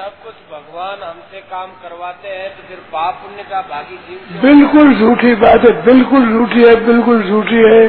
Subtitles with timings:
[0.00, 4.94] सब कुछ भगवान हमसे काम करवाते हैं तो फिर पाप पुण्य का भागी जीव बिल्कुल
[4.94, 7.88] झूठी बात है बिल्कुल झूठी है बिल्कुल झूठी है।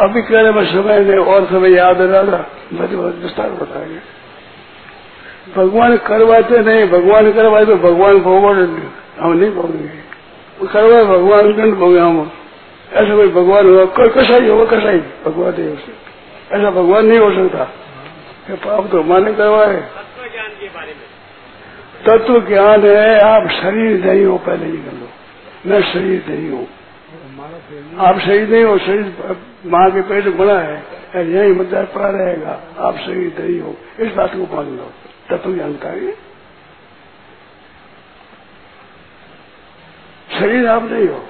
[0.00, 3.98] अभी कहने में समय नहीं और समय याद है दादा मैं तो विस्तार बताएँगे
[5.56, 8.88] भगवान करवाते नहीं भगवान करवाए तो भगवान भोगोगे
[9.20, 12.32] हम नहीं भोगेंगे करवाए भगवान दंड भोगे हम।
[12.92, 17.18] ऐसा कोई भगवान होगा ही होगा कसा ही भगवान नहीं हो सकता। ऐसा भगवान नहीं
[17.18, 17.64] हो सकता।
[18.54, 19.88] पाप तो माने करवाए।
[20.32, 21.17] ज्ञान के बारे में।
[22.06, 25.08] तत्व ज्ञान है, आप शरीर नहीं हो पहले ही कर लो
[25.66, 26.66] मैं शरीर नहीं हूँ।
[27.98, 29.36] आप शरीर नहीं हो, शरीर
[29.66, 30.78] माँ के पेट बना है
[31.16, 34.92] यही मुद्दा पड़ा रहेगा, आप शरीर नहीं हो। इस बात को मान लो।
[35.30, 35.90] तत्व ज्ञान का
[40.38, 41.24] शरीर आप नहीं हो।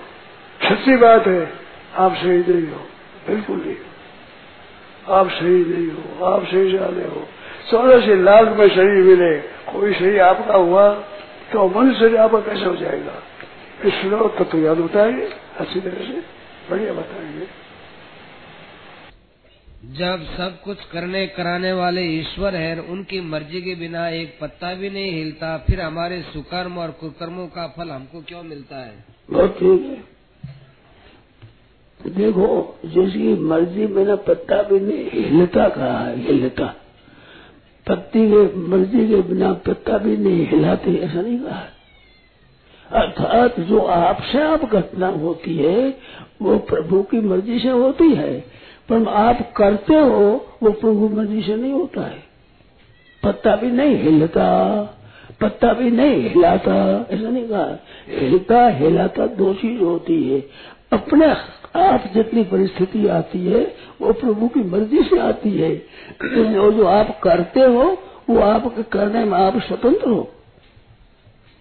[0.63, 1.53] सच्ची बात है,
[1.97, 2.81] आप शरीर नहीं हो।
[3.29, 3.77] बिल्कुल नहीं।
[5.11, 7.29] आप शरीर नहीं हो, आप शरीर वाले हो।
[7.71, 9.33] चौदह से लाख में शरीर मिले
[9.73, 10.89] कोई शरीर आपका हुआ
[11.53, 13.15] तो मनुष्य शरीर आपका कैसे हो जाएगा?
[13.87, 16.21] इसलिए तत्व ज्ञान होता है अच्छी तरह से
[16.71, 17.47] बढ़िया बताएँगे।
[19.95, 24.91] जब सब कुछ करने कराने वाले ईश्वर है उनकी मर्ज़ी के बिना एक पत्ता भी
[24.91, 29.05] नहीं हिलता फिर हमारे सुकर्म और कुकर्मों का फल हमको क्यों मिलता है?
[29.29, 29.99] बहुत ठीक है।
[32.01, 32.49] देखो
[32.85, 36.75] जिसकी मर्ज़ी बिना पत्ता भी नहीं हिलता कहा है हिलता?
[37.89, 41.63] पत्ती के, मर्ज़ी के बिना पत्ता भी नहीं हिलाते, ऐसा नहीं कहा।
[42.93, 45.99] अर्थात जो आपसे आप घटना होती है,
[46.43, 48.41] वो प्रभु की मर्ज़ी से होती है।
[48.93, 52.23] पर आप करते हो, वो प्रभु मर्ज़ी से नहीं होता है।
[53.23, 54.81] पत्ता भी नहीं हिलता,
[55.41, 60.41] पत्ता भी नहीं हिलाता, ऐसा नहीं कहा। हिलता, हिलाता दो चीज़ होती है।
[60.93, 61.27] अपने
[61.81, 65.77] आप जितनी परिस्थिति आती है, वो प्रभु की मर्ज़ी से आती है।
[66.59, 67.99] और जो आप करते हो,
[68.31, 70.31] वो आप करने में आप स्वतंत्र हो।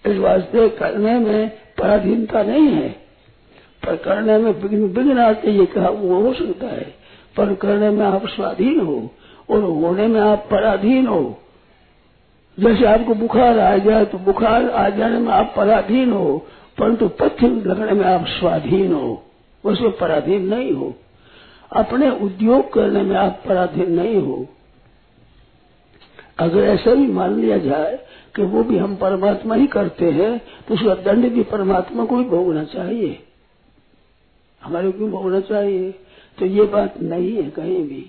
[0.06, 2.88] इस वास्ते करने में पराधीनता नहीं है।
[3.86, 6.94] पर करने में विघ्न विघ्न आते ये कहा वो हो सकता है।
[7.36, 9.10] पर करने में आप स्वाधीन हो,
[9.50, 11.38] और होने में आप पराधीन हो।
[12.60, 16.46] जैसे आपको बुखार आ जाए तो बुखार आ जाने में आप पराधीन हो।
[16.78, 19.22] परंतु पथ्य लगने में आप स्वाधीन हो,
[19.64, 20.94] उसमें पराधीन नहीं हो।
[21.72, 24.46] अपने उद्योग करने में आप पराधीन नहीं हो।
[26.38, 27.96] अगर ऐसा भी मान लिया जाए
[28.36, 32.24] कि वो भी हम परमात्मा ही करते हैं तो उसका दंड भी परमात्मा को ही
[32.24, 33.18] भोगना चाहिए।
[34.62, 35.90] हमारे क्यों भोगना चाहिए?
[36.38, 38.04] तो ये बात नहीं है कहीं भी।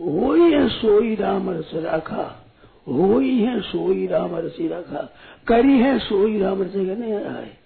[0.00, 2.44] हो ही सोई राम रस राखा।
[2.88, 5.08] हो ही सोई राम रसी रखा।
[5.46, 7.61] करी है सोई राम रस नहीं रहा है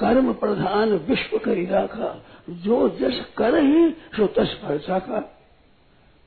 [0.00, 5.20] कर्म प्रधान विश्व करी राखा। जो जस कर ही, सो तस फल साखा।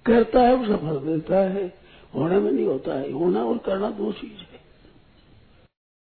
[0.05, 1.73] करता है, उसे फल मिलता है।
[2.15, 4.52] होने में नहीं होता है। होना और करना दो चीज़ है।